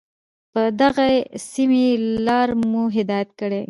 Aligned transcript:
په 0.53 0.61
دغي 0.81 1.15
سمي 1.49 1.87
لار 2.27 2.49
مو 2.69 2.83
هدايت 2.97 3.29
كړې 3.39 3.59